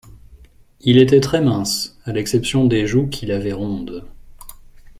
[0.79, 4.03] Il était très mince, à l’exception des joues qu’il avait rondes